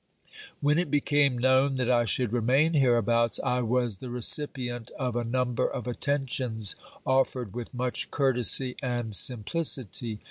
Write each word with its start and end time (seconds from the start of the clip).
When 0.61 0.79
it 0.79 0.89
became 0.89 1.37
known 1.37 1.75
that 1.75 1.91
I 1.91 2.05
should 2.05 2.33
remain 2.33 2.73
hereabouts, 2.73 3.39
I 3.43 3.61
was 3.61 3.99
the 3.99 4.09
recipient 4.09 4.89
of 4.97 5.15
a 5.15 5.23
number 5.23 5.67
of 5.67 5.85
attentions 5.85 6.73
offered 7.05 7.53
with 7.53 7.71
much 7.71 8.09
courtesy 8.09 8.75
and 8.81 9.15
simplicity. 9.15 10.19